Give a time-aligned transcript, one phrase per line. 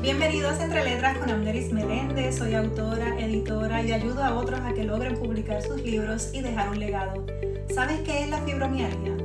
[0.00, 2.36] Bienvenidos a Entre Letras con Amneris Meléndez.
[2.38, 6.68] Soy autora, editora y ayudo a otros a que logren publicar sus libros y dejar
[6.68, 7.26] un legado.
[7.74, 9.16] ¿Sabes qué es la fibromialgia?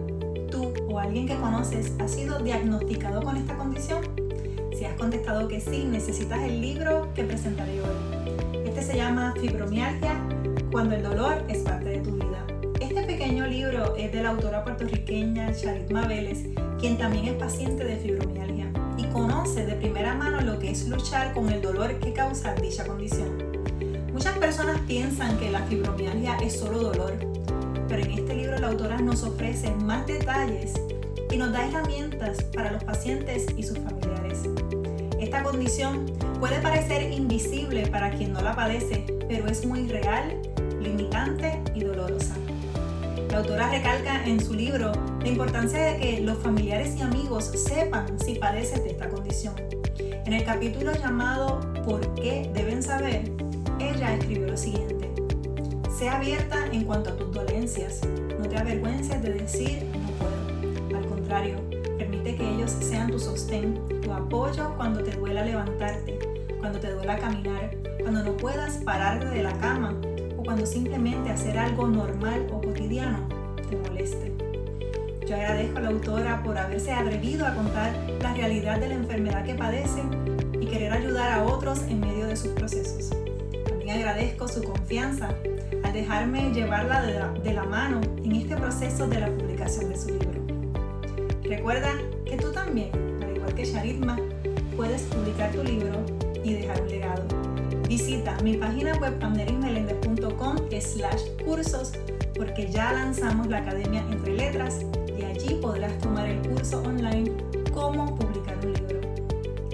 [0.49, 4.01] ¿Tú o alguien que conoces ha sido diagnosticado con esta condición?
[4.75, 8.65] Si has contestado que sí, necesitas el libro que presentaré hoy.
[8.65, 10.19] Este se llama Fibromialgia,
[10.71, 12.47] cuando el dolor es parte de tu vida.
[12.81, 16.47] Este pequeño libro es de la autora puertorriqueña Charitma Vélez,
[16.79, 18.72] quien también es paciente de fibromialgia
[19.13, 23.29] conoce de primera mano lo que es luchar con el dolor que causa dicha condición.
[24.11, 27.13] Muchas personas piensan que la fibromialgia es solo dolor,
[27.87, 30.73] pero en este libro la autora nos ofrece más detalles
[31.31, 34.39] y nos da herramientas para los pacientes y sus familiares.
[35.19, 36.05] Esta condición
[36.39, 40.41] puede parecer invisible para quien no la padece, pero es muy real,
[40.81, 42.35] limitante y dolorosa.
[43.33, 48.19] La autora recalca en su libro la importancia de que los familiares y amigos sepan
[48.19, 49.55] si padeces de esta condición.
[49.97, 53.31] En el capítulo llamado ¿Por qué deben saber?
[53.79, 55.11] Ella escribió lo siguiente.
[55.97, 58.01] Sea abierta en cuanto a tus dolencias.
[58.39, 60.99] No te avergüences de decir no puedo.
[60.99, 61.55] Al contrario,
[61.97, 66.19] permite que ellos sean tu sostén, tu apoyo cuando te duela levantarte,
[66.59, 69.99] cuando te duela caminar, cuando no puedas pararte de la cama
[70.53, 73.27] cuando simplemente hacer algo normal o cotidiano
[73.67, 74.31] te moleste.
[75.27, 79.43] Yo agradezco a la autora por haberse atrevido a contar la realidad de la enfermedad
[79.43, 80.03] que padece
[80.61, 83.09] y querer ayudar a otros en medio de sus procesos.
[83.67, 85.29] También agradezco su confianza
[85.83, 89.97] al dejarme llevarla de la, de la mano en este proceso de la publicación de
[89.97, 90.39] su libro.
[91.45, 91.89] Recuerda
[92.25, 92.91] que tú también,
[93.23, 94.19] al igual que Charitma,
[94.75, 96.05] puedes publicar tu libro
[96.43, 97.23] y dejar un legado.
[97.87, 99.72] Visita mi página web anderismelendez.com
[100.81, 101.93] slash cursos
[102.35, 104.81] porque ya lanzamos la Academia Entre Letras
[105.17, 107.31] y allí podrás tomar el curso online
[107.73, 109.01] Cómo publicar un libro.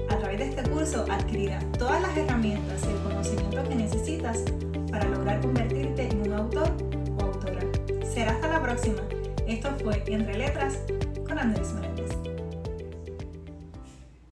[0.09, 4.43] A través de este curso adquirirás todas las herramientas y el conocimiento que necesitas
[4.91, 6.69] para lograr convertirte en un autor
[7.17, 7.61] o autora.
[8.03, 9.01] Será hasta la próxima.
[9.47, 10.79] Esto fue Entre Letras
[11.27, 12.08] con Andrés Meléndez.